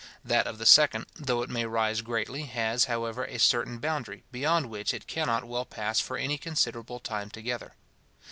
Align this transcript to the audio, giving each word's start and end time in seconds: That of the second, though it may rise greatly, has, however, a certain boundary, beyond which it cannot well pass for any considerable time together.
That 0.25 0.47
of 0.47 0.57
the 0.57 0.65
second, 0.65 1.05
though 1.15 1.43
it 1.43 1.49
may 1.51 1.63
rise 1.67 2.01
greatly, 2.01 2.45
has, 2.47 2.85
however, 2.85 3.23
a 3.25 3.37
certain 3.37 3.77
boundary, 3.77 4.23
beyond 4.31 4.67
which 4.67 4.95
it 4.95 5.05
cannot 5.05 5.43
well 5.45 5.63
pass 5.63 5.99
for 5.99 6.17
any 6.17 6.39
considerable 6.39 6.99
time 6.99 7.29
together. 7.29 7.75